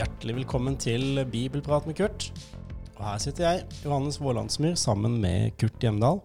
[0.00, 2.30] Hjertelig velkommen til Bibelprat med Kurt.
[2.94, 6.22] Og her sitter jeg, Johannes Vålandsmyr, sammen med Kurt Hjemdal.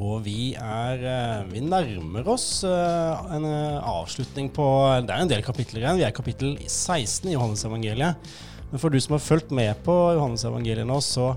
[0.00, 4.64] Og vi er eh, Vi nærmer oss eh, en eh, avslutning på
[5.04, 5.98] Det er en del kapitler igjen.
[5.98, 8.32] Vi er kapittel 16 i Johannes evangeliet.
[8.70, 11.34] Men for du som har fulgt med på Johannes evangeliet nå, så,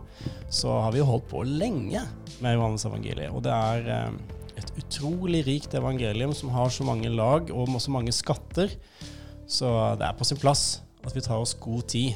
[0.47, 2.05] så har vi holdt på lenge
[2.37, 3.33] med Johannes evangeliet.
[3.33, 4.15] Og det er
[4.55, 8.71] et utrolig rikt evangelium som har så mange lag og så mange skatter.
[9.51, 9.67] Så
[9.99, 12.15] det er på sin plass at vi tar oss god tid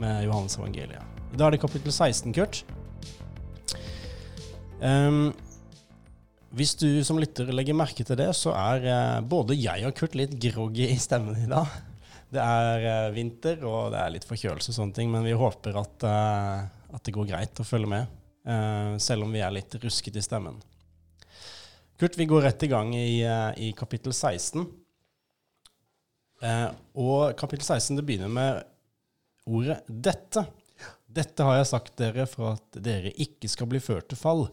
[0.00, 1.04] med Johannes evangeliet.
[1.36, 2.62] Da er det kapittel 16, Kurt.
[4.80, 5.30] Um,
[6.56, 10.16] hvis du som lytter legger merke til det, så er uh, både jeg og Kurt
[10.18, 11.76] litt groggy i stemmen i dag.
[12.30, 15.78] Det er uh, vinter, og det er litt forkjølelse og sånne ting, men vi håper
[15.82, 18.16] at, uh, at det går greit å følge med,
[19.04, 20.54] selv om vi er litt ruskete i stemmen.
[22.00, 24.64] Kurt, vi går rett i gang i, i kapittel 16.
[26.40, 28.62] og kapittel 16 det begynner med
[29.50, 30.46] ordet 'dette'.
[31.10, 34.44] Dette har jeg sagt dere for at dere ikke skal bli ført til fall.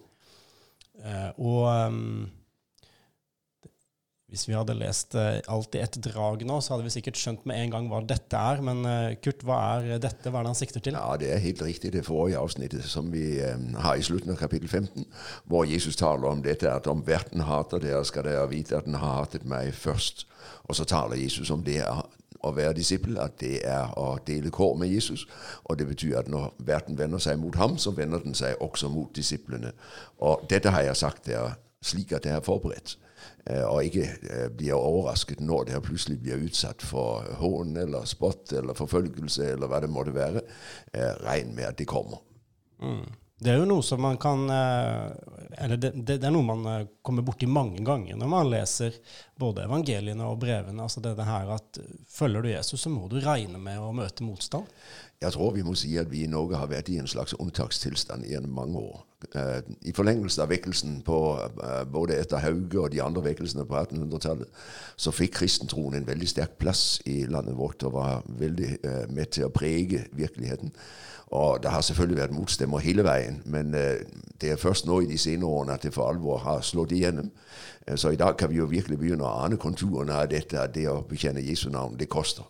[1.05, 2.25] Eh, og um,
[4.27, 7.45] hvis vi hadde lest uh, alt i ett drag nå, så hadde vi sikkert skjønt
[7.47, 8.59] med en gang hva dette er.
[8.65, 10.27] Men uh, Kurt, hva er dette?
[10.27, 10.97] Hva er det han sikter til?
[10.99, 14.67] Ja, Det er helt riktig det forrige avsnittet som vi har i slutten av kapittel
[14.67, 15.07] 15,
[15.47, 18.99] hvor Jesus taler om dette at om verden hater dere, skal dere vite at den
[18.99, 20.27] har hatet meg først.
[20.67, 21.79] Og så taler Jesus om det
[22.43, 25.23] å være disippel, at det er å dele kår med Jesus.
[25.65, 28.91] Og det betyr at når verden vender seg mot ham, så vender den seg også
[28.91, 29.71] mot disiplene.
[30.19, 32.97] Og dette har jeg sagt der slik at det er forberedt.
[33.47, 38.51] Eh, og ikke eh, blir overrasket når det plutselig blir utsatt for hån eller spott
[38.57, 40.43] eller forfølgelse eller hva det måtte være.
[40.93, 42.21] Eh, regn med at det kommer.
[42.83, 43.07] Mm.
[43.37, 47.45] Det er jo noe som man kan Eller det, det, er noe man kommer borti
[47.45, 48.95] mange ganger når man leser
[49.37, 50.81] både evangeliene og brevene.
[50.81, 51.77] Altså det, det her at
[52.09, 54.65] følger du Jesus, så må du regne med å møte motstand.
[55.21, 58.27] Jeg tror vi må si at vi i Norge har vært i en slags unntakstilstand
[58.29, 58.99] gjennom mange år.
[59.81, 61.17] I forlengelse av vekkelsen på
[61.89, 64.51] både etter Hauge og de andre vekkelsene på 1800-tallet,
[64.93, 68.69] så fikk kristentroen en veldig sterk plass i landet vårt og var veldig
[69.09, 70.69] med til å prege virkeligheten.
[71.33, 75.17] Og det har selvfølgelig vært motstemmer hele veien, men det er først nå i de
[75.17, 77.33] senere årene at det for alvor har slått igjennom.
[77.95, 80.85] Så i dag kan vi jo virkelig begynne å ane konturene av dette, at det
[80.93, 82.45] å bekjenne Jesu navn, det koster.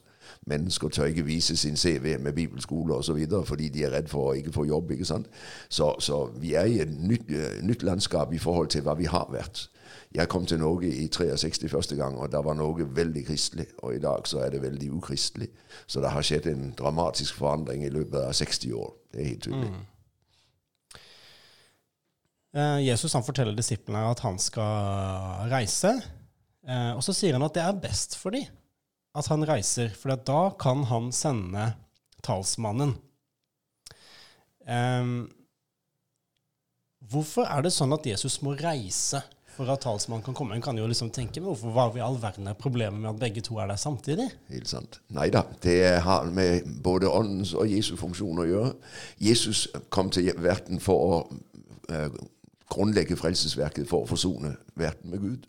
[0.47, 3.25] Mennesker tør ikke vise sin CV med bibelskole osv.
[3.45, 4.91] fordi de er redd for å ikke få jobb.
[4.91, 5.27] ikke sant?
[5.69, 7.31] Så, så vi er i et nytt,
[7.63, 9.69] nytt, landskap i forhold til hva vi har vært.
[10.15, 13.65] Jeg kom til Norge i 63 første gang, og da var Norge veldig kristelig.
[13.83, 15.49] Og i dag så er det veldig ukristelig.
[15.87, 18.93] Så det har skjedd en dramatisk forandring i løpet av 60 år.
[19.13, 19.71] Det er helt tydelig.
[19.71, 19.85] Mm.
[22.87, 25.91] Jesus han forteller disiplene at han skal reise,
[26.95, 28.47] og så sier han at det er best for dem
[29.17, 31.71] at han reiser, for da kan han sende
[32.25, 32.95] talsmannen.
[34.67, 35.29] Um,
[37.07, 39.23] hvorfor er det sånn at Jesus må reise
[39.55, 40.57] for at talsmannen kan komme?
[40.57, 43.21] En kan jo liksom tenke, men hvorfor var vi all verden er problemet med at
[43.21, 44.27] begge to er der samtidig?
[44.51, 44.99] Helt sant.
[45.15, 48.73] Nei da, det har med både åndens og Jesu funksjon å gjøre.
[49.23, 51.19] Jesus kom til verden for å
[52.69, 55.45] grunnlegge frelsesverket for å forsone verden med Gud.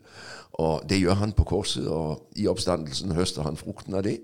[0.59, 4.19] Og det gjør han på korset, og i oppstandelsen høster han frukten av det.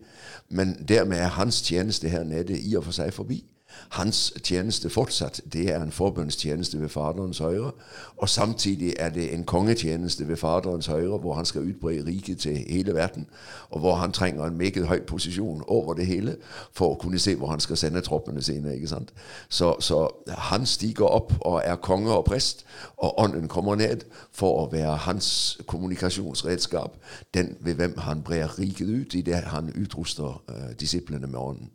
[0.49, 3.43] Men dermed er hans tjeneste her nede i og for seg forbi.
[3.89, 7.71] Hans tjeneste fortsatt, det er en forbundstjeneste ved Faderens høyre.
[8.17, 12.65] Og samtidig er det en kongetjeneste ved Faderens høyre, hvor han skal utbre riket til
[12.69, 13.27] hele verden.
[13.69, 16.35] Og hvor han trenger en meget høy posisjon over det hele
[16.71, 18.75] for å kunne se hvor han skal sende troppene sine.
[18.75, 19.13] ikke sant?
[19.49, 22.65] Så, så han stiger opp og er konge og prest,
[22.97, 26.97] og ånden kommer ned for å være hans kommunikasjonsredskap.
[27.33, 31.69] Den ved hvem han brer riket ut i det han utruster uh, disiplene med ånden.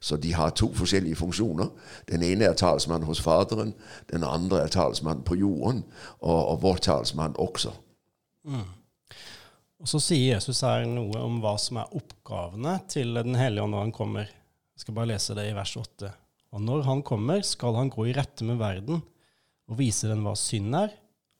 [0.00, 1.70] Så de har to forskjellige funksjoner.
[2.10, 3.74] Den ene er talsmann hos Faderen,
[4.12, 5.84] den andre er talsmann på jorden,
[6.20, 7.74] og, og vår talsmann også.
[8.44, 8.66] Mm.
[9.84, 13.74] Og Så sier Jesus her noe om hva som er oppgavene til Den hellige ånd
[13.76, 14.30] når han kommer.
[14.74, 16.10] Jeg skal bare lese det i vers 8.
[16.54, 19.02] Og når han kommer, skal han gå i rette med verden
[19.68, 20.92] og vise den hva synd er,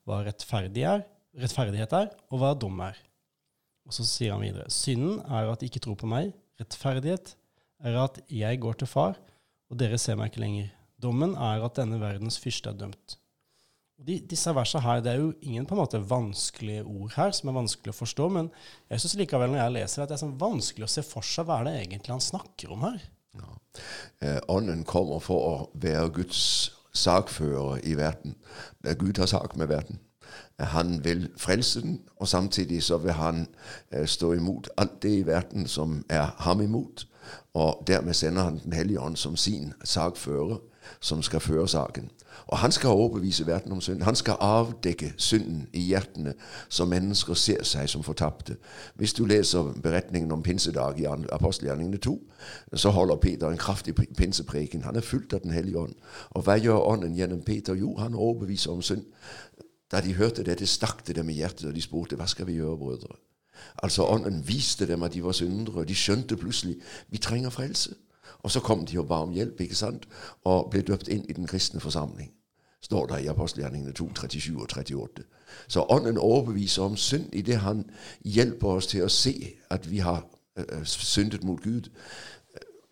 [0.04, 1.04] hva rettferdig er,
[1.40, 2.98] rettferdighet er, og hva dom er.
[3.84, 4.70] Og så sier han videre.
[4.72, 6.32] Synden er at de ikke tror på meg.
[6.60, 7.34] Rettferdighet
[7.82, 9.18] er at jeg går til far,
[9.70, 10.70] og dere ser meg ikke lenger.
[11.00, 13.18] Dommen er at denne verdens fyrste er dømt.
[14.04, 17.48] De, disse versene her, Det er jo ingen på en måte vanskelige ord her som
[17.48, 18.48] er vanskelig å forstå, men
[18.90, 21.46] jeg syns likevel når jeg leser at det er sånn vanskelig å se for seg
[21.46, 22.98] hva er det egentlig han snakker om her.
[23.38, 23.52] Ja.
[24.22, 26.42] Eh, ånden kommer for å være Guds
[26.94, 28.36] sakfører i verden.
[28.98, 30.02] Gud har sak med verden.
[30.58, 33.46] Han vil frelse den, og samtidig så vil han
[33.96, 37.06] uh, stå imot alt det i verden som er ham imot.
[37.54, 40.56] Og dermed sender han Den hellige ånd som sin sakfører,
[41.00, 42.10] som skal føre saken.
[42.46, 44.02] Og han skal overbevise verden om synden.
[44.02, 46.34] Han skal avdekke synden i hjertene,
[46.68, 48.56] så mennesker ser seg som fortapte.
[48.94, 52.22] Hvis du leser beretningen om pinsedag i apostelgjerningene 2,
[52.74, 54.82] så holder Peter en kraftig pinsepreken.
[54.82, 55.94] Han er fulgt av Den hellige ånd.
[56.30, 57.74] Og hva gjør ånden gjennom Peter?
[57.74, 59.04] Jo, han overbeviser om synd.
[59.92, 62.58] Da de hørte dette, stakk det dem i hjertet, og de spurte hva skal vi
[62.58, 63.16] gjøre, brødre?
[63.82, 65.84] Altså Ånden viste dem at de var syndere.
[65.84, 66.76] De skjønte plutselig
[67.08, 67.94] vi trenger frelse.
[68.42, 70.08] Og så kom de og ba om hjelp ikke sant?
[70.44, 72.32] og ble døpt inn i den kristne forsamling.
[72.80, 75.24] Står det i apostelgjerningene 2, 37 og 38.
[75.68, 77.84] Så Ånden overbeviser om synd i det han
[78.24, 79.34] hjelper oss til å se
[79.70, 80.26] at vi har
[80.60, 81.88] uh, syndet mot Gud.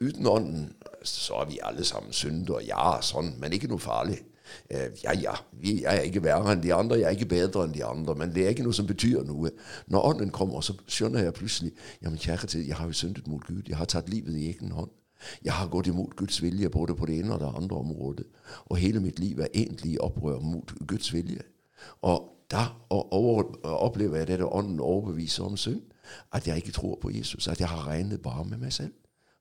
[0.00, 0.72] Uten Ånden
[1.04, 2.64] så er vi alle sammen syndere.
[2.64, 4.22] Ja, sånn, men ikke noe farlig.
[4.72, 7.75] Uh, ja, ja, jeg er ikke verre enn de andre, jeg er ikke bedre enn
[7.75, 9.52] de andre, men det er ikke noe som betyr noe.
[9.93, 11.72] Når Ånden kommer, så skjønner jeg plutselig
[12.02, 13.62] ja, men kjære tid, jeg har jo syndet mot Gud.
[13.69, 14.90] Jeg har tatt livet i egen hånd.
[15.44, 18.26] Jeg har gått imot Guds vilje både på det ene og det andre området.
[18.66, 21.43] Og hele mitt liv er egentlig i opprør mot Guds vilje.
[22.02, 25.82] Og da opplever jeg dette ånden overbeviser om synd.
[26.32, 27.48] At jeg ikke tror på Jesus.
[27.48, 28.93] At jeg har regnet bare med meg selv.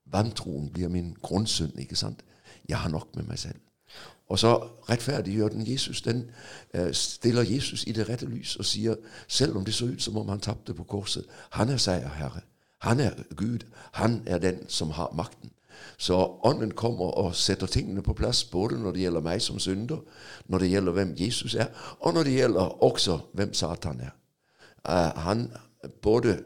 [0.06, 1.78] Vantroen blir min grunnsynd.
[1.78, 2.24] ikke sant?
[2.68, 3.58] Jeg har nok med meg selv.
[4.28, 4.58] Og så
[4.90, 6.02] rettferdiggjør den Jesus.
[6.02, 6.30] Den
[6.78, 8.94] uh, stiller Jesus i det rette lys og sier,
[9.28, 12.40] selv om det så ut som om han tapte på korset, han er seierherre.
[12.82, 13.58] Han er Gud.
[13.92, 15.50] Han er den som har makten.
[15.98, 20.00] Så Ånden kommer og setter tingene på plass, både når det gjelder meg som synder,
[20.46, 21.66] når det gjelder hvem Jesus er,
[22.00, 24.14] og når det gjelder også hvem Satan er.
[24.88, 25.52] Uh, han
[26.02, 26.42] både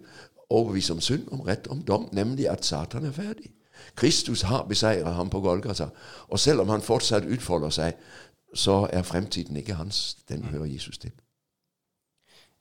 [0.50, 3.55] overbeviser om synd, om rett, om dom, nemlig at Satan er ferdig.
[3.94, 5.90] Kristus har beseiret ham på Golgata,
[6.28, 8.00] og selv om han fortsatt utfolder seg,
[8.56, 10.16] så er fremtiden ikke hans.
[10.28, 11.12] Den hører Jesus til.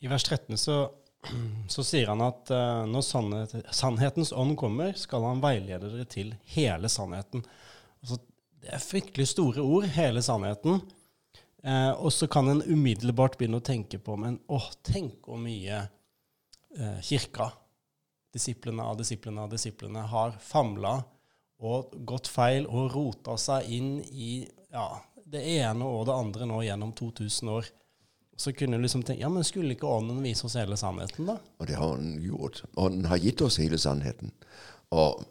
[0.04, 0.78] I vers 13 så
[1.76, 6.34] så sier han at uh, når sannhet, sannhetens ånd kommer, skal han veilede dere til
[6.56, 7.46] hele sannheten.
[8.04, 8.20] Altså,
[8.62, 10.82] det er fryktelig store ord, hele sannheten.
[11.66, 15.82] Uh, og så kan en umiddelbart begynne å tenke på Men åh, tenk hvor mye
[15.82, 17.50] uh, kirka,
[18.36, 21.00] disiplene av disiplene av disiplene, har famla
[21.64, 24.88] og gått feil og rota seg inn i ja,
[25.26, 27.70] det ene og det andre nå gjennom 2000 år.
[28.38, 31.38] Så kunne du liksom tenke ja, men skulle ikke Ånden vise oss hele sannheten, da?
[31.60, 32.66] Og det har Ånden gjort.
[32.76, 34.34] Ånden har gitt oss hele sannheten.
[34.92, 35.24] Og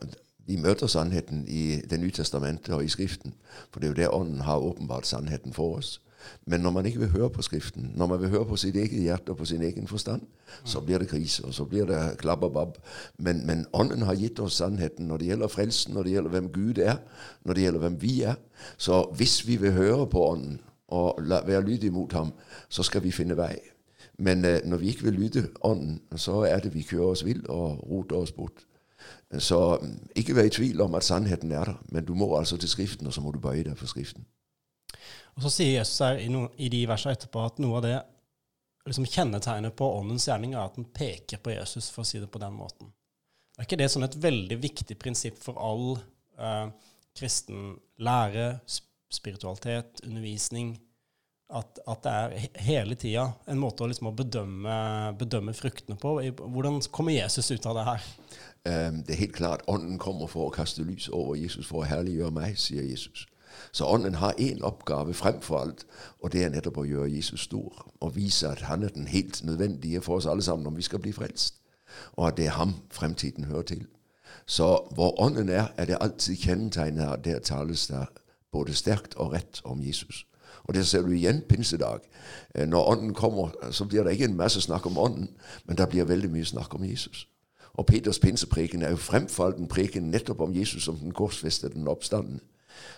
[0.48, 3.36] vi møter sannheten i Det nye testamentet og i Skriften.
[3.70, 5.98] For det er jo der Ånden har åpenbart sannheten for oss.
[6.46, 9.02] Men når man ikke vil høre på Skriften, når man vil høre på sitt eget
[9.02, 10.22] hjerte og på sin egen forstand,
[10.64, 12.44] så blir det krise, og så blir det klabb
[13.18, 16.48] Men, men Ånden har gitt oss sannheten når det gjelder frelsen, når det gjelder hvem
[16.52, 16.96] Gud er,
[17.44, 18.34] når det gjelder hvem vi er.
[18.76, 22.32] Så hvis vi vil høre på Ånden, og være lydige mot ham,
[22.68, 23.56] så skal vi finne vei.
[24.18, 27.42] Men eh, når vi ikke vil lytte Ånden, så er det vi kjører oss vill
[27.50, 28.66] og roter oss bort.
[29.38, 32.56] Så um, ikke vær i tvil om at sannheten er der, men du må altså
[32.56, 34.26] til Skriften, og så må du bøye deg for Skriften.
[35.34, 37.96] Og Så sier Jesus her i, no, i de versene etterpå at noe av det
[38.86, 42.28] liksom kjennetegnet på åndens gjerning er at den peker på Jesus, for å si det
[42.30, 42.92] på den måten.
[43.56, 45.94] Er ikke det sånn et veldig viktig prinsipp for all
[46.38, 46.66] eh,
[47.16, 48.58] kristen lære,
[49.14, 50.74] spiritualitet, undervisning.
[51.54, 54.76] At, at det er hele tida en måte å, liksom å bedømme,
[55.20, 56.16] bedømme, fruktene på.
[56.40, 58.08] Hvordan kommer Jesus ut av det her?
[58.64, 61.88] Um, det er helt klart Ånden kommer for å kaste lys over Jesus, for å
[61.88, 63.26] herliggjøre meg, sier Jesus.
[63.72, 65.86] Så Ånden har én oppgave fremfor alt,
[66.20, 67.90] og det er nettopp å gjøre Jesus stor.
[68.00, 70.98] Og vise at han er den helt nødvendige for oss alle sammen om vi skal
[70.98, 71.60] bli frelst.
[72.12, 73.86] Og at det er ham fremtiden hører til.
[74.46, 78.06] Så hvor Ånden er, er det alltid kjennetegnet av der tales det
[78.52, 80.26] både sterkt og rett om Jesus.
[80.64, 81.98] Og det ser du igjen pinsedag.
[82.54, 85.30] Eh, når Ånden kommer, så blir det ikke en masse snakk om Ånden,
[85.64, 87.28] men det blir veldig mye snakk om Jesus.
[87.74, 91.74] Og Peters pinsepreken er jo fremfor alt en preken nettopp om Jesus som den korsfestede,
[91.74, 92.40] den oppstanden.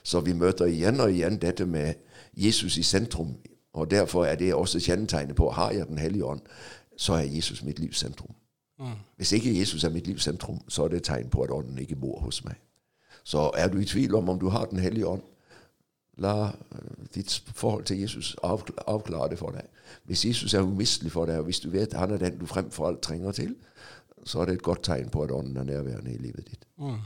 [0.02, 1.94] Så vi møter igjen og igjen dette med
[2.36, 3.36] Jesus i sentrum.
[3.72, 6.40] Og derfor er det også kjennetegnet på har jeg Den hellige ånd,
[6.96, 8.34] så er Jesus mitt livs sentrum.
[8.78, 8.86] Mm.
[9.16, 11.78] Hvis ikke Jesus er mitt livs sentrum, så er det et tegn på at Ånden
[11.78, 12.54] ikke bor hos meg.
[13.24, 15.22] Så er du i tvil om om du har Den hellige ånd,
[16.18, 18.36] La øh, ditt forhold til Jesus
[18.86, 19.62] avklare det for deg.
[20.04, 22.88] Hvis Jesus er umistelig for deg, og hvis du vet han er den du fremfor
[22.88, 23.54] alt trenger til,
[24.24, 26.64] så er det et godt tegn på at Ånden er nærværende i livet ditt.
[26.78, 26.96] Mm.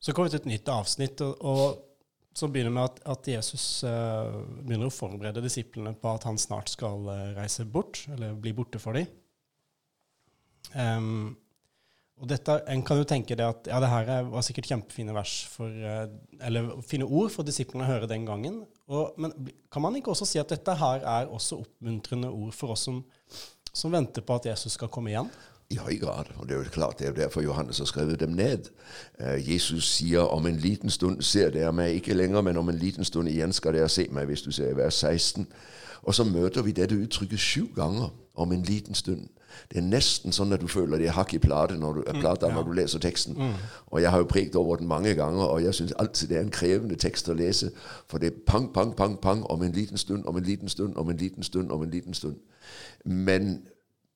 [0.00, 3.64] Så kommer vi til et nytt avsnitt, og, og så begynner vi at, at Jesus
[3.84, 8.54] uh, begynner å forberede disiplene på at han snart skal uh, reise bort, eller bli
[8.56, 9.10] borte for dem.
[10.72, 11.36] Um,
[12.20, 15.14] Og dette, En kan jo tenke det at ja, det her er- var sikkert kjempefine
[15.16, 16.06] vers for, eh,
[16.44, 18.58] eller fine ord for disiplene å høre den gangen.
[18.92, 19.32] Og, men
[19.72, 22.98] kan man ikke også si at dette her er også oppmuntrende ord for oss som,
[23.72, 25.30] som venter på at Jesus skal komme igjen?
[25.70, 26.24] I høy grad.
[26.36, 28.70] Og det er jo klart, det er jo derfor Johannes har skrevet dem ned.
[29.20, 32.78] Eh, Jesus sier om en liten stund ser dere meg ikke lenger, men om en
[32.78, 35.46] liten stund igjen skal dere se meg, hvis du ser i vers 16.
[36.02, 39.28] Og så møter vi dette uttrykket sju ganger om en liten stund.
[39.70, 42.34] Det er nesten sånn at du føler det er hakk i plate når du, ja.
[42.54, 43.36] når du leser teksten.
[43.90, 46.46] Og jeg har jo prekt over den mange ganger, og jeg syns alltid det er
[46.46, 47.70] en krevende tekst å lese.
[48.08, 50.96] For det er pang, pang, pang, pang om en liten stund, om en liten stund,
[50.96, 52.36] om en liten stund, om en liten stund.
[53.04, 53.60] Men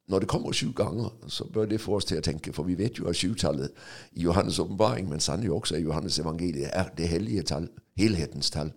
[0.09, 2.79] når det kommer sju ganger, så bør det få oss til å tenke, for vi
[2.79, 3.71] vet jo at sjutallet
[4.13, 8.73] i Johannes' åpenbaring, men sannelig også i Johannes evangeliet, er det hellige tall, helhetens tall.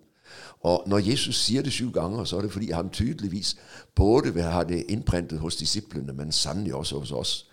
[0.60, 3.56] Og når Jesus sier det sju ganger, så er det fordi han tydeligvis
[3.94, 7.50] både vil ha det innprentet hos disiplene, men sannelig også hos oss.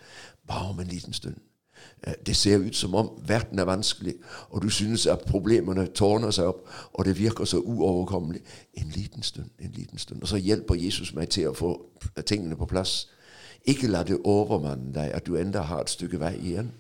[0.48, 1.36] Bare om en liten stund.
[2.25, 4.13] Det ser ut som om verden er vanskelig,
[4.50, 8.41] og du synes at problemene tårner seg opp, og det virker så uoverkommelig.
[8.74, 10.22] En liten stund, en liten stund.
[10.22, 11.72] Og så hjelper Jesus meg til å få
[12.25, 13.10] tingene på plass.
[13.65, 16.72] Ikke la det overmanne deg at du enda har et stykke vei igjen.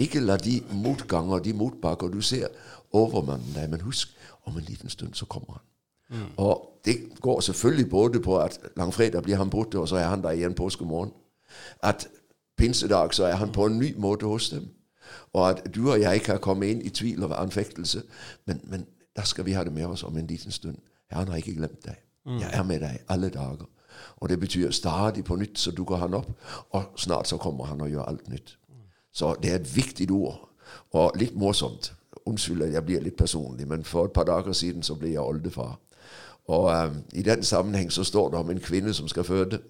[0.00, 2.48] Ikke la de motganger, de motbakker du ser,
[2.92, 3.70] overmanne deg.
[3.70, 4.14] Men husk,
[4.44, 5.64] om en liten stund så kommer han.
[6.36, 10.22] Og det går selvfølgelig både på at langfredag blir han borte, og så er han
[10.22, 11.12] der igjen påskemorgen.
[11.82, 12.08] At
[12.56, 14.68] pinsedag så er han på en ny måte hos dem.
[15.32, 18.02] Og at du og jeg kan komme inn i tvil og anfektelse.
[18.46, 20.76] Men, men da skal vi ha det med oss om en liten stund.
[21.10, 21.96] Herren har ikke glemt deg.
[22.40, 23.66] Jeg er med deg alle dager.
[24.16, 26.30] Og det betyr stadig på nytt så dukker han opp,
[26.70, 28.56] og snart så kommer han og gjør alt nytt.
[29.12, 30.48] Så det er et viktig ord,
[30.92, 31.92] og litt morsomt.
[32.26, 35.20] Unnskyld at jeg blir litt personlig, men for et par dager siden så ble jeg
[35.20, 35.78] oldefar.
[36.48, 39.60] Og um, i den sammenheng så står det om en kvinne som skal føde.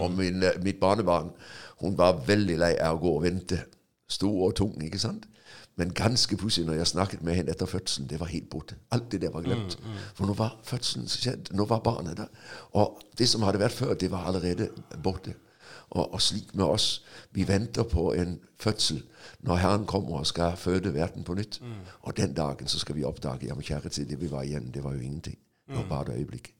[0.00, 1.30] Og min, eh, mitt barnebarn
[1.80, 3.58] hun var veldig lei av å gå og vente.
[4.08, 5.26] Stor og tung, ikke sant?
[5.76, 8.76] Men ganske pussig når jeg snakket med henne etter fødselen, det var helt borte.
[8.90, 9.76] Alt det der var glemt.
[10.14, 11.50] For nå var fødselen skjedd.
[11.52, 12.30] Nå var barnet der.
[12.72, 14.70] Og det som hadde vært før, det var allerede
[15.02, 15.34] borte.
[15.90, 17.04] Og, og slik med oss.
[17.32, 19.02] Vi venter på en fødsel
[19.40, 21.60] når Herren kommer og skal føde verden på nytt.
[22.02, 24.70] Og den dagen så skal vi oppdage ja, men kjære tid, det vi var igjen,
[24.74, 25.38] det var jo ingenting.
[25.68, 26.52] Det var bare et øyeblikk.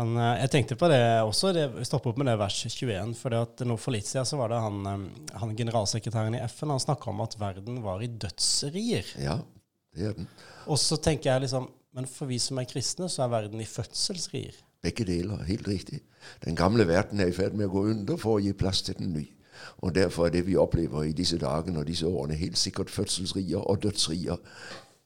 [0.00, 3.12] Han, eh, jeg tenkte på det også, det, stoppe opp med det vers 21.
[3.18, 6.44] For det at nå for litt siden så var det han, eh, han generalsekretæren i
[6.48, 9.10] FN han snakka om at verden var i dødsrier.
[9.20, 9.40] Ja,
[9.96, 10.30] det er den.
[10.70, 13.64] Og så tenker jeg liksom Men for vi som er kristne, så er verden i
[13.66, 14.54] fødselsrier.
[14.78, 15.98] Begge deler, helt riktig.
[16.44, 18.94] Den gamle verden er i ferd med å gå under for å gi plass til
[18.94, 19.32] den nye.
[19.82, 23.58] Og derfor er det vi opplever i disse dagene og disse årene, helt sikkert fødselsrier
[23.58, 24.38] og dødsrier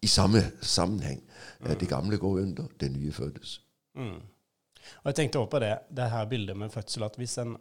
[0.05, 1.25] i samme sammenheng.
[1.65, 3.63] Det gamle går under, det nye fødes.
[3.97, 4.21] Mm.
[5.03, 7.57] Og jeg tenkte også på det, det her bildet med fødsel, at hvis en,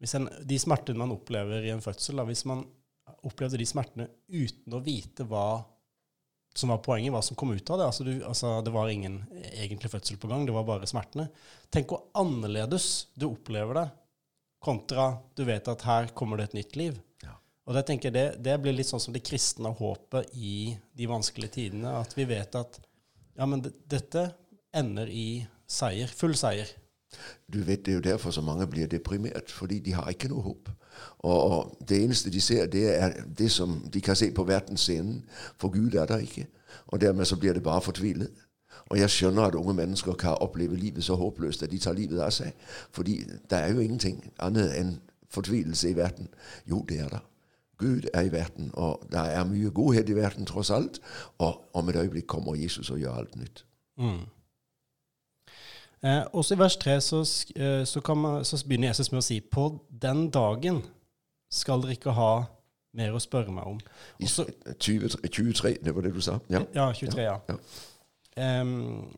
[0.00, 2.64] hvis en De smertene man opplever i en fødsel, da, hvis man
[3.26, 5.62] opplevde de smertene uten å vite hva
[6.56, 9.20] som var poenget, hva som kom ut av det altså, du, altså Det var ingen
[9.52, 11.28] egentlig fødsel på gang, det var bare smertene.
[11.70, 13.86] Tenk hvor annerledes du opplever det,
[14.60, 16.98] kontra du vet at her kommer det et nytt liv.
[17.22, 17.36] Ja.
[17.68, 21.08] Og det tenker jeg det, det blir litt sånn som det kristne håpet i de
[21.10, 21.94] vanskelige tidene.
[22.02, 22.80] At vi vet at
[23.38, 24.26] ja, men dette
[24.76, 26.10] ender i seier.
[26.16, 26.68] Full seier.
[27.52, 30.42] Du vet, Det er jo derfor så mange blir deprimert, fordi de har ikke noe
[30.42, 30.68] håp.
[31.18, 35.24] Og, og Det eneste de ser, det er det som de kan se på verdensscenen.
[35.58, 36.46] For Gud er der ikke.
[36.86, 38.30] Og dermed så blir det bare fortvilet.
[38.86, 42.20] Og jeg skjønner at unge mennesker kan oppleve livet så håpløst at de tar livet
[42.20, 42.52] av seg.
[42.92, 44.96] Fordi det er jo ingenting annet enn
[45.30, 46.28] fortvilelse i verden.
[46.66, 47.26] Jo, det er der.
[47.78, 51.00] Gud er i verden, og det er mye godhet i verden tross alt.
[51.38, 53.64] Og om et øyeblikk kommer Jesus og gjør alt nytt.
[53.98, 54.26] Mm.
[56.04, 57.18] Eh, også i vers 3 så,
[57.56, 59.66] eh, så, man, så begynner Jesus med å si På
[60.02, 60.80] den dagen
[61.52, 62.30] skal dere ikke ha
[62.96, 63.80] mer å spørre meg om.
[64.18, 64.46] I Også,
[64.80, 66.38] 20, 23, det var det du sa?
[66.50, 66.62] Ja.
[66.74, 67.36] ja, 23, ja.
[67.50, 67.56] Ja.
[68.40, 69.10] Em,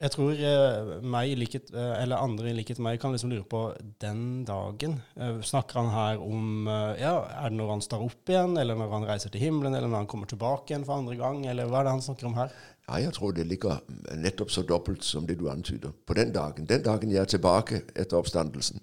[0.00, 3.44] jeg tror eh, meg, liket, eh, eller andre i likhet med meg, kan liksom lure
[3.44, 3.60] på
[4.00, 4.94] den dagen.
[5.20, 8.94] Eh, snakker han her om ja, Er det når han står opp igjen, eller når
[8.94, 11.82] han reiser til himmelen, eller når han kommer tilbake igjen for andre gang, eller hva
[11.82, 12.54] er det han snakker om her?
[12.88, 13.82] Ja, jeg tror det ligger
[14.16, 15.92] nettopp så dobbelt som det du antyder.
[15.92, 18.80] På den dagen, den dagen jeg er tilbake etter oppstandelsen,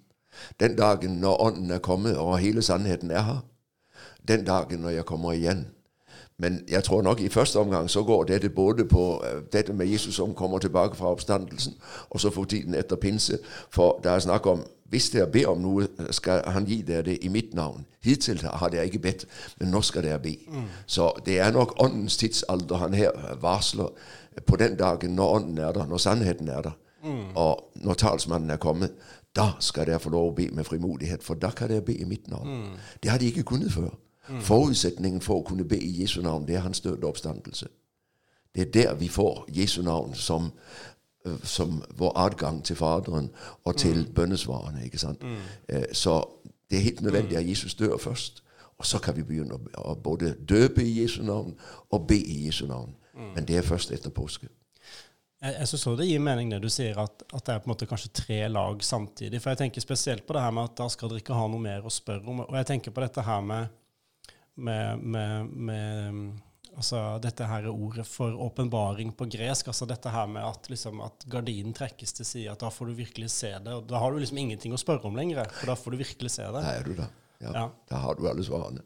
[0.61, 3.41] den dagen når Ånden er kommet og hele sannheten er her,
[4.21, 5.65] den dagen når jeg kommer igjen.
[6.39, 9.87] Men jeg tror nok i første omgang så går dette både på eh, dette med
[9.89, 11.73] Jesus som kommer tilbake fra oppstandelsen,
[12.09, 13.39] og så for tiden etter pinse.
[13.73, 17.17] For det er snakk om hvis dere ber om noe, skal han gi dere det
[17.25, 17.85] i mitt navn.
[18.03, 19.25] Hittil har dere ikke bedt,
[19.59, 20.35] men nå skal dere be.
[20.85, 23.89] Så det er nok åndens tidsalder han her varsler
[24.45, 26.77] på den dagen når ånden er der, når sannheten er der.
[27.35, 28.93] Og når talsmannen er kommet,
[29.35, 32.05] da skal dere få lov å be med frimodighet, for da kan dere be i
[32.07, 32.47] mitt navn.
[33.03, 33.89] Det har de ikke kunnet før.
[34.27, 37.67] Forutsetningen for å kunne be i Jesu navn, det er hans døde oppstandelse.
[38.55, 40.51] Det er der vi får Jesu navn som,
[41.25, 43.29] øh, som vår adgang til Faderen
[43.63, 44.85] og til bønnesvarene.
[44.85, 45.23] ikke sant?
[45.23, 45.83] Mm.
[45.93, 46.23] Så
[46.69, 48.43] det er helt nødvendig at Jesus dør først.
[48.77, 49.59] Og så kan vi begynne å,
[49.91, 51.55] å både døpe i Jesu navn
[51.89, 52.93] og be i Jesu navn.
[53.35, 54.49] Men det er først etter påske.
[55.41, 57.69] Jeg, jeg synes også det gir mening det du sier, at, at det er på
[57.69, 59.41] en måte kanskje tre lag samtidig.
[59.41, 61.61] For jeg tenker spesielt på det her med at da skal dere ikke ha noe
[61.61, 62.43] mer å spørre om.
[62.47, 63.73] Og jeg tenker på dette her med,
[64.57, 66.31] med, med, med
[66.77, 69.67] altså dette her ordet for åpenbaring på gresk.
[69.71, 72.97] altså Dette her med at, liksom, at gardinen trekkes til side, at da får du
[72.97, 73.73] virkelig se det.
[73.73, 76.33] og Da har du liksom ingenting å spørre om lenger, for da får du virkelig
[76.37, 76.63] se det.
[76.65, 77.09] Nei, du da.
[77.41, 77.65] Ja, Ja.
[77.89, 78.81] Der har du alle svarene.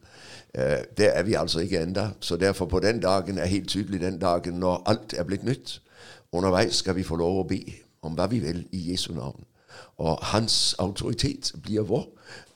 [0.53, 2.09] Eh, der er vi altså ikke enda.
[2.19, 5.79] Så derfor på den dagen er helt tydelig den dagen når alt er blitt nytt.
[6.33, 7.61] Underveis skal vi få lov å be
[8.03, 9.45] om hva vi vil i Jesu navn.
[9.97, 12.07] Og hans autoritet blir vår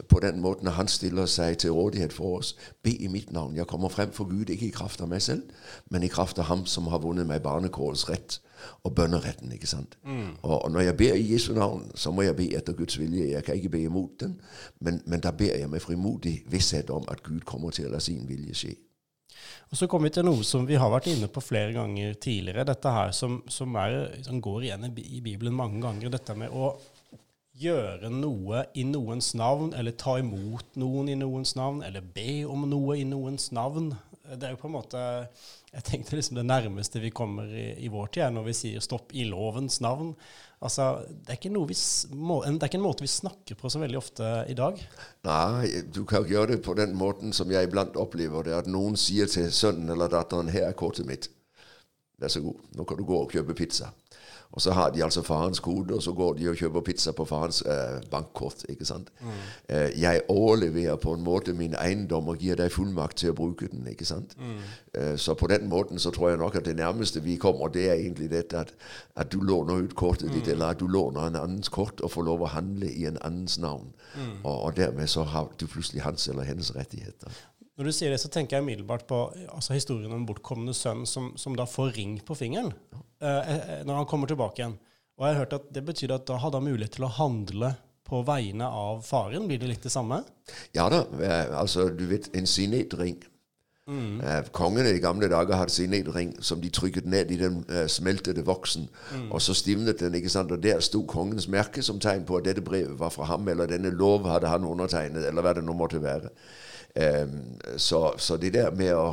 [0.09, 2.55] på den måten han stiller seg til rådighet for oss.
[2.83, 3.55] Be i mitt navn.
[3.55, 5.43] Jeg kommer frem for Gud, ikke i kraft av meg selv,
[5.89, 8.39] men i kraft av ham som har vunnet meg barnekårets rett
[8.83, 9.51] og bønneretten.
[9.51, 9.97] ikke sant?
[10.41, 13.31] Og, og når jeg ber i Jesu navn, så må jeg be etter Guds vilje.
[13.31, 14.39] Jeg kan ikke be imot den,
[14.79, 18.03] men, men da ber jeg med frimodig visshet om at Gud kommer til å la
[18.03, 18.75] sin vilje skje.
[19.71, 22.65] Og så kommer vi til noe som vi har vært inne på flere ganger tidligere.
[22.67, 26.13] Dette her som, som, er, som går igjen i i Bibelen mange ganger.
[26.13, 26.75] Dette med å
[27.59, 32.65] gjøre noe i noens navn, eller ta imot noen i noens navn, eller be om
[32.69, 33.93] noe i noens navn.
[34.25, 35.01] Det er jo på en måte
[35.75, 38.83] Jeg tenkte liksom det nærmeste vi kommer i, i vår tid, er når vi sier
[38.83, 40.13] 'stopp i lovens navn'.
[40.63, 44.29] Altså, det er, vi, det er ikke en måte vi snakker på så veldig ofte
[44.47, 44.79] i dag.
[45.27, 48.95] Nei, du kan gjøre det på den måten som jeg iblant opplever det, at noen
[48.95, 51.29] sier til sønnen eller datteren 'Her er kortet mitt.
[52.17, 53.91] Vær så god, nå kan du gå og kjøpe pizza'.
[54.55, 57.25] Og så har de altså farens kode, og så går de og kjøper pizza på
[57.25, 58.63] farens eh, bankkort.
[58.69, 59.12] ikke sant?
[59.69, 63.67] Eh, jeg overleverer på en måte min eiendom og gir deg fullmakt til å bruke
[63.71, 63.88] den.
[63.91, 64.38] ikke sant?
[64.93, 67.89] Eh, så på den måten så tror jeg nok at det nærmeste vi kommer, det
[67.89, 68.71] er egentlig dette at,
[69.15, 72.23] at du låner ut kortet ditt, eller at du låner en annens kort og får
[72.23, 73.91] lov å handle i en annens navn.
[74.43, 77.32] Og, og dermed så har du plutselig hans eller hennes rettigheter.
[77.75, 79.17] Når du sier det, så tenker jeg umiddelbart på
[79.51, 82.71] altså, historien om den bortkomne sønn som, som da får ring på fingeren
[83.19, 84.77] eh, eh, når han kommer tilbake igjen.
[85.19, 87.73] Og jeg har hørt at det betyr at da hadde han mulighet til å handle
[88.07, 89.47] på vegne av faren.
[89.49, 90.21] Blir det litt det samme?
[90.75, 93.19] Ja da, eh, altså du vet, en sinetring.
[93.85, 94.17] Mm.
[94.55, 98.88] Kongene i gamle dager hadde sinetring som de trykket ned i den eh, smeltede voksen.
[99.27, 100.55] Og så stivnet den, ikke sant?
[100.55, 103.67] og der sto kongens merke som tegn på at dette brevet var fra ham, eller
[103.69, 106.31] denne lov hadde han undertegnet, eller hva det nå måtte være.
[107.77, 109.08] Så, så det der med å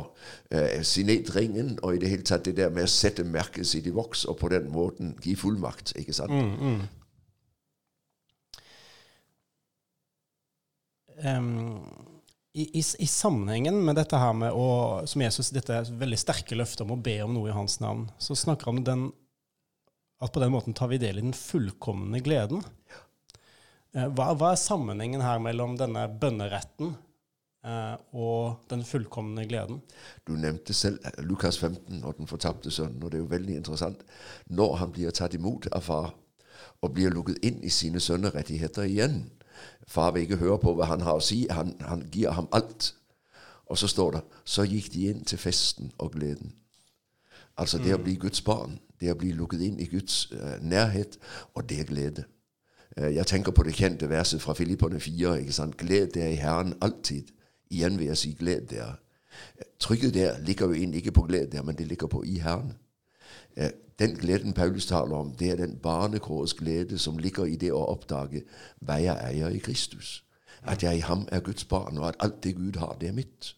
[0.55, 3.91] eh, sinetringen, og i det hele tatt det der med å sette merket sitt i
[3.91, 6.31] voks, og på den måten gi fullmakt, ikke sant?
[11.27, 11.51] Em,
[12.55, 16.85] i, i, I sammenhengen med dette her med å, som Jesus, dette veldig sterke løftet
[16.85, 19.07] om å be om noe i hans navn, så snakker han om den,
[20.23, 22.63] at på den måten tar vi del i den fullkomne gleden.
[23.93, 26.95] Eh, Hva, hva er sammenhengen her mellom denne bønneretten
[27.63, 29.77] og den fullkomne gleden?
[30.27, 34.01] Du nevnte selv Lukas 15 og den fortapte sønnen, og det er jo veldig interessant.
[34.51, 36.11] Når han blir tatt imot av far
[36.83, 39.23] og blir lukket inn i sine sønnerettigheter igjen
[39.87, 42.93] Far vil ikke høre på hva han har å si, han, han gir ham alt.
[43.71, 46.53] Og så står det så gikk de inn til festen og gleden.
[47.57, 51.19] Altså det å bli Guds barn, det å bli lukket inn i Guds uh, nærhet,
[51.53, 52.25] og det er glede.
[52.97, 55.37] Uh, jeg tenker på det kjente verset fra Filipperne 4.
[55.43, 55.77] ikke sant?
[55.77, 57.29] Gled dere i Herren alltid.
[57.73, 58.95] Igjen vil jeg si gled dere.
[59.81, 62.75] Trykket der ligger jo egentlig ikke på gled der, men det ligger på i Herren.
[63.57, 67.69] Eh, Den gleden Paulus taler om, det er den barnekårets glede som ligger i det
[67.71, 68.41] å oppdage
[68.81, 70.23] hva jeg eier i Kristus.
[70.63, 73.13] At jeg i ham er Guds barn, og at alt det Gud har, det er
[73.13, 73.55] mitt.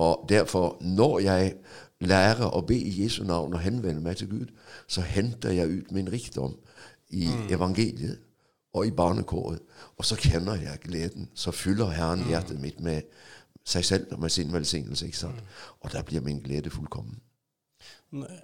[0.00, 1.54] Og derfor, når jeg
[2.00, 4.48] lærer å be i Jesu navn og henvende meg til Gud,
[4.88, 6.56] så henter jeg ut min rikdom
[7.10, 8.18] i evangeliet
[8.72, 9.60] og i barnekåret.
[9.98, 11.28] Og så kjenner jeg gleden.
[11.34, 13.02] Så fyller Herren hjertet mitt med
[13.66, 15.06] seg selv og med sin velsignelse.
[15.06, 15.42] ikke sant?
[15.80, 17.20] Og da blir min glede fullkommen.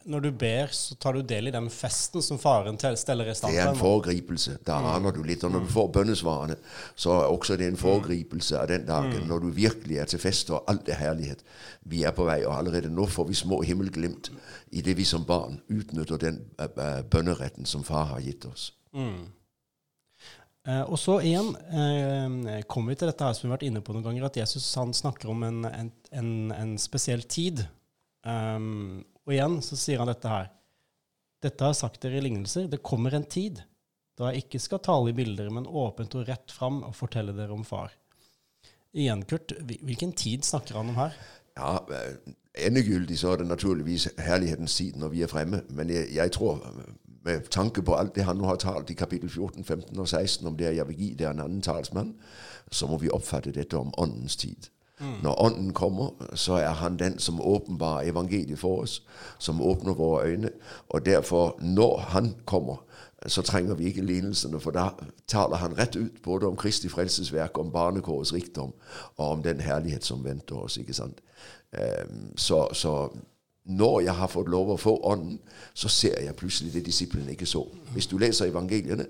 [0.06, 3.34] Når du ber, så tar du del i den festen som faren tel- steller i
[3.34, 4.58] stand Det er en foregripelse.
[4.66, 5.42] Da aner du litt.
[5.44, 6.56] Og når du får bønnesvarene,
[6.94, 10.50] så er også det en foregripelse av den dagen når du virkelig er til fest,
[10.54, 11.42] og alt er herlighet.
[11.82, 14.30] Vi er på vei, og allerede nå får vi små himmelglimt
[14.70, 18.72] i det vi som barn utnytter den eh, eh, bønneretten som far har gitt oss.
[18.94, 19.18] Eh,
[20.66, 23.94] og så igjen eh, kommer vi til dette her som vi har vært inne på
[23.94, 27.62] noen ganger, at Jesus han snakker om en, en, en, en spesiell tid.
[28.26, 30.48] Um, og igjen så sier han dette her.
[31.46, 32.66] Dette har jeg sagt dere i lignelser.
[32.72, 33.62] Det kommer en tid
[34.16, 37.54] da jeg ikke skal tale i bilder, men åpent og rett fram og fortelle dere
[37.54, 37.92] om far.
[38.96, 41.16] igjen, Kurt, hvilken tid snakker han om her?
[41.56, 45.60] Ja, øh, Endegyldig så er det naturligvis herlighetens tid når vi er fremme.
[45.68, 46.62] Men jeg, jeg tror,
[47.26, 50.46] med tanke på alt det han nå har talt i kapittel 14, 15 og 16
[50.46, 52.14] om det jeg vil gi det er en annen talsmann,
[52.70, 54.70] så må vi oppfatte dette om åndens tid.
[55.00, 55.12] Mm.
[55.22, 59.02] Når Ånden kommer, så er han den som åpenbarer evangeliet for oss,
[59.38, 60.50] som åpner våre øyne.
[60.88, 62.76] Og derfor, når han kommer,
[63.26, 64.88] så trenger vi ikke lignelsene, for da
[65.28, 68.72] taler han rett ut både om Kristi frelsesverk, om barnekårets rikdom
[69.16, 70.76] og om den herlighet som venter oss.
[70.76, 71.20] ikke sant?
[72.36, 73.10] Så, så
[73.66, 75.38] når jeg har fått lov å få Ånden,
[75.74, 77.64] så ser jeg plutselig det disiplene ikke så.
[77.92, 79.06] Hvis du leser evangeliene,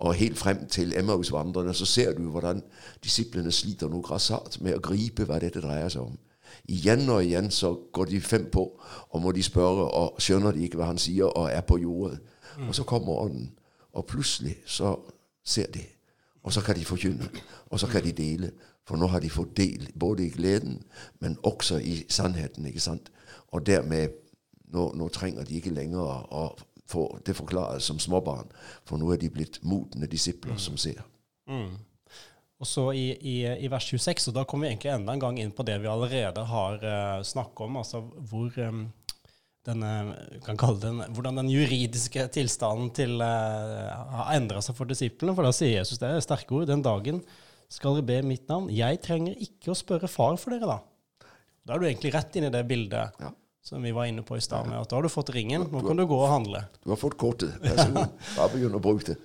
[0.00, 2.62] og helt frem til Emmausvandrerne, så ser du hvordan
[3.04, 6.18] disiplene sliter noe grassat med å gripe hva dette dreier seg om.
[6.68, 8.64] Igjen og igjen så går de fem på,
[9.10, 12.18] og må de spørre, og skjønner de ikke hva han sier, og er på jordet.
[12.58, 12.68] Mm.
[12.68, 13.52] Og så kommer Ånden,
[13.92, 14.96] og plutselig så
[15.44, 15.84] ser de.
[16.42, 17.28] Og så kan de forkynne,
[17.70, 18.50] og så kan de dele.
[18.88, 20.80] For nå har de fått del både i gleden,
[21.20, 22.66] men også i sannheten.
[22.66, 23.10] ikke sant?
[23.50, 24.16] Og dermed
[24.70, 26.50] nå, nå trenger de ikke lenger å
[26.90, 28.50] få det forklaret som småbarn,
[28.86, 30.62] for nå er de blitt modne disipler mm.
[30.62, 31.02] som ser.
[31.50, 31.78] Mm.
[32.60, 33.34] Og så i, i,
[33.64, 35.88] i, vers 26, og da kommer vi egentlig enda en gang inn på det vi
[35.88, 38.82] allerede har uh, snakket om, altså hvor um,
[39.64, 39.92] denne,
[40.44, 45.32] kan kalle den, hvordan den juridiske tilstanden til, uh, har endra seg for disiplene.
[45.38, 46.68] For da sier Jesus det er sterke ord.
[46.68, 47.22] Den dagen
[47.72, 48.68] skal dere be mitt navn.
[48.74, 50.78] Jeg trenger ikke å spørre far for dere, da.
[51.66, 53.32] Da er du egentlig rett inn i det bildet ja.
[53.64, 54.70] som vi var inne på i stad.
[54.72, 54.82] Ja.
[54.84, 56.64] Da har du fått ringen, nå kan du gå og handle.
[56.84, 57.56] Du har fått kortet.
[57.62, 59.18] Bare begynn å bruke det.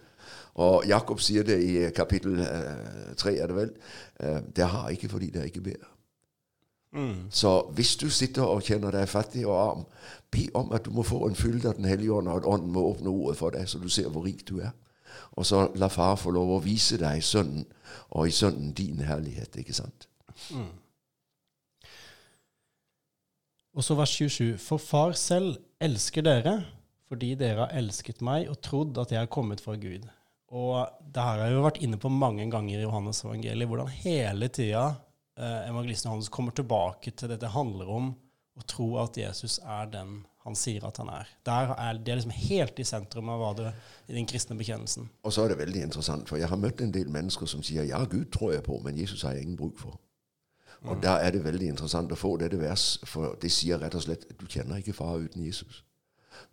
[0.63, 3.73] Og Jakob sier det i kapittel eh, tre, er det vel.
[4.23, 5.81] Eh, det har ikke fordi dere ikke ber.
[6.95, 7.25] Mm.
[7.29, 9.83] Så hvis du sitter og kjenner deg fattig og arm,
[10.31, 12.71] be om at du må få en fylde av Den hellige ånd, og at Ånden
[12.71, 14.71] må åpne ordet for deg, så du ser hvor rik du er.
[15.35, 17.67] Og så la far få lov å vise deg Sønnen,
[18.15, 19.59] og i Sønnen din herlighet.
[19.59, 20.07] Ikke sant?
[20.55, 20.71] Mm.
[23.75, 24.55] Og så vers 27.
[24.61, 26.59] For far selv elsker dere
[27.05, 30.07] fordi dere har elsket meg og trodd at jeg er kommet fra Gud.
[30.55, 33.91] Og det her har jeg jo vært inne på mange ganger i Johannes evangeliet, hvordan
[33.99, 34.85] hele tida
[35.37, 38.09] eh, evangelisten Johannes kommer tilbake til dette handler om
[38.55, 41.29] å tro at Jesus er den han sier at han er.
[41.49, 43.71] Er det er liksom helt i sentrum av hva det,
[44.05, 45.07] i den kristne bekjennelsen.
[45.25, 47.87] Og så er det veldig interessant, for jeg har møtt en del mennesker som sier
[47.89, 49.97] ja, Gud tror jeg på, men Jesus har jeg ingen bruk for.
[50.85, 51.01] Og mm.
[51.01, 54.25] da er det veldig interessant å få dette vers, for det sier rett og slett
[54.29, 55.83] at du kjenner ikke far uten Jesus.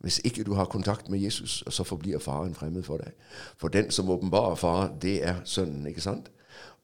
[0.03, 3.15] Hvis ikke du har kontakt med Jesus, så forblir faren fremmed for deg.
[3.59, 6.31] For den som åpenbarer far, det er sønnen, ikke sant?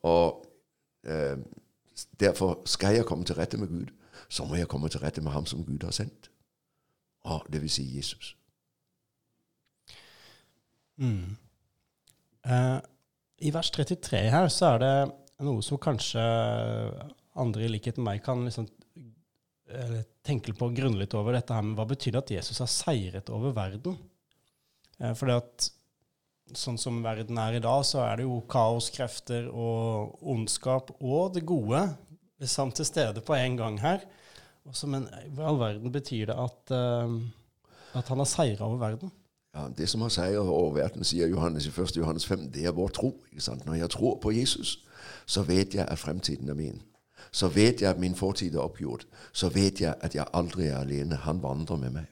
[0.03, 0.45] Og
[1.07, 1.39] eh,
[2.21, 3.95] derfor skal jeg komme til rette med Gud,
[4.29, 6.31] så må jeg komme til rette med ham som Gud har sendt
[7.29, 8.37] og det vil si Jesus.
[10.97, 11.37] Mm.
[12.47, 12.79] Eh,
[13.39, 14.95] I vers 33 her så er det
[15.47, 16.23] noe som kanskje
[17.39, 18.69] andre i likhet med meg kan liksom,
[20.25, 22.71] tenke på og grunne litt over dette her, men hva betyr det at Jesus har
[22.73, 23.99] seiret over verden?
[24.99, 25.69] Eh, for det at
[26.57, 31.45] sånn som verden er i dag, så er det jo kaoskrefter og ondskap og det
[31.49, 31.83] gode
[32.49, 34.05] samt til stede på en gang her.
[34.69, 37.19] Også, men hva i all verden betyr det at, uh,
[37.99, 39.13] at han har seira over verden?
[39.57, 41.97] Ja, Det som har seiret over verden, sier Johannes i 1.
[41.97, 43.13] Johannes 5, det er vår tro.
[43.67, 44.79] Når jeg tror på Jesus,
[45.27, 46.83] så vet jeg at fremtiden er min.
[47.33, 49.07] Så vet jeg at min fortid er oppgjort.
[49.33, 51.17] Så vet jeg at jeg aldri er alene.
[51.25, 52.07] Han vandrer med meg.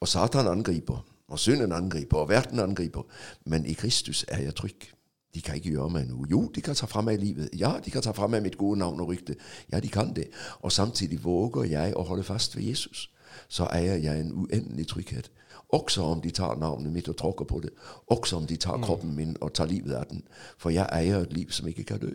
[0.00, 3.02] Og Satan angriper, og synden angriper, og verden angriper.
[3.44, 4.92] Men i Kristus er jeg trygg.
[5.34, 6.26] De kan ikke gjøre meg noe.
[6.30, 7.50] Jo, de kan ta fra meg livet.
[7.52, 9.36] Ja, de kan ta fra meg mitt gode navn og rykte.
[9.72, 10.30] Ja, de kan det.
[10.60, 13.10] Og samtidig våger jeg å holde fast ved Jesus.
[13.48, 15.30] Så eier jeg en uendelig trygghet.
[15.68, 17.70] Også om de tar navnet mitt og tråkker på det.
[18.06, 18.82] Også om de tar mm.
[18.82, 20.24] kroppen min og tar livet av den.
[20.58, 22.14] For jeg eier et liv som ikke kan dø.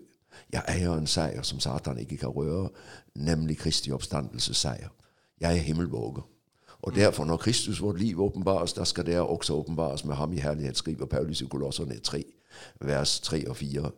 [0.53, 2.69] Jeg eier en seier som Satan ikke kan røre,
[3.15, 4.89] nemlig Kristi oppstandelsesseier.
[5.41, 6.27] Jeg er himmelvåger.
[6.81, 10.39] Og derfor, når Kristus vårt liv åpenbares, da skal det også åpenbares med ham i
[10.39, 12.25] herlighet, skriver Paulus i Kolosserne 3
[12.79, 13.91] vers 3 og 4.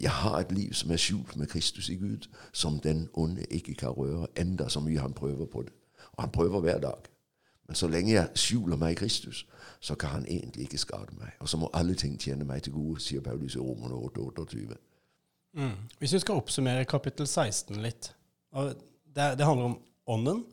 [0.00, 3.74] Jeg har et liv som er skjult med Kristus i Gud, som den onde ikke
[3.74, 5.72] kan røre, enda så mye han prøver på det.
[6.12, 7.00] Og han prøver hver dag.
[7.66, 9.46] Men så lenge jeg skjuler meg i Kristus,
[9.80, 11.30] så kan han egentlig ikke skade meg.
[11.40, 14.76] Og så må alle ting tjene meg til gode, sier Paulus i Romerne 8, 28.
[15.54, 15.76] Mm.
[15.98, 18.12] Hvis vi skal oppsummere kapittel 16 litt.
[18.52, 20.44] Det, det handler om ånden,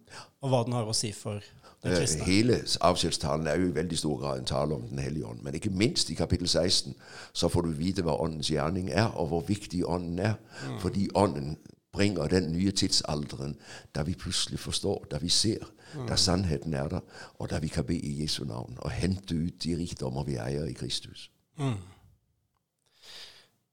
[0.42, 1.44] og hva den har å si for
[1.84, 2.26] den kristne.
[2.28, 5.42] hele avskjedstalen er jo i veldig stor grad en tale om Den hellige ånd.
[5.44, 6.96] Men ikke minst i kapittel 16
[7.34, 10.34] så får du vite hva åndens gjerning er, og hvor viktig ånden er.
[10.68, 10.80] Mm.
[10.80, 11.58] Fordi ånden
[11.94, 13.56] bringer den nye tidsalderen
[13.96, 15.64] der vi plutselig forstår, der vi ser,
[15.96, 16.08] mm.
[16.08, 17.00] der sannheten er der,
[17.40, 20.66] og der vi kan be i Jesu navn og hente ut de rikdommer vi eier
[20.66, 21.32] i Kristus.
[21.58, 21.80] Mm.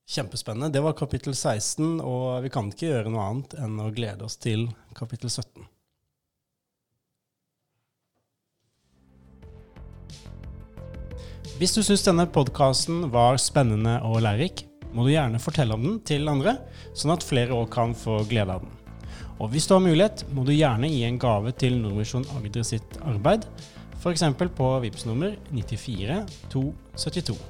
[0.06, 0.70] Kjempespennende.
[0.70, 4.38] Det var kapittel 16, og vi kan ikke gjøre noe annet enn å glede oss
[4.38, 5.66] til kapittel 17.
[11.56, 14.62] Hvis du syns denne podkasten var spennende og lærerik,
[14.94, 16.54] må du gjerne fortelle om den til andre,
[16.94, 18.76] sånn at flere òg kan få glede av den.
[19.40, 23.00] Og hvis du har mulighet, må du gjerne gi en gave til Nordvisjon Agder sitt
[23.02, 23.48] arbeid,
[23.98, 24.22] f.eks.
[24.54, 27.40] på VIPS nummer 94 272.